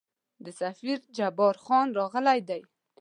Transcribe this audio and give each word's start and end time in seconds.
د 0.43 0.47
سفیر 0.61 0.97
جبارخان 1.17 1.87
راغلی 1.99 2.39
دی. 2.49 2.61